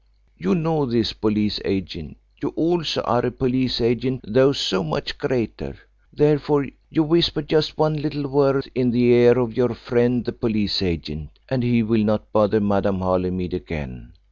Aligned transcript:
"You 0.35 0.55
know 0.55 0.87
this 0.87 1.13
police 1.13 1.59
agent. 1.63 2.17
You 2.41 2.49
also 2.55 3.01
are 3.03 3.23
a 3.23 3.29
police 3.29 3.79
agent, 3.79 4.25
though 4.27 4.51
so 4.51 4.83
much 4.83 5.19
greater. 5.19 5.75
Therefore 6.11 6.65
you 6.89 7.03
whisper 7.03 7.43
just 7.43 7.77
one 7.77 7.97
little 7.97 8.27
word 8.27 8.67
in 8.73 8.89
the 8.89 9.11
ear 9.13 9.37
of 9.37 9.55
your 9.55 9.75
friend 9.75 10.25
the 10.25 10.33
police 10.33 10.81
agent, 10.81 11.37
and 11.49 11.61
he 11.61 11.83
will 11.83 12.03
not 12.03 12.31
bother 12.31 12.59
Madame 12.59 12.97
Holymead 12.97 13.53
again. 13.53 14.13